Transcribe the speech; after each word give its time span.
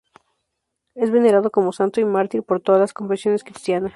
Es 0.95 1.11
venerado 1.11 1.51
como 1.51 1.73
santo 1.73 2.01
y 2.01 2.05
mártir 2.05 2.41
por 2.41 2.59
todas 2.59 2.81
las 2.81 2.91
confesiones 2.91 3.43
cristianas. 3.43 3.89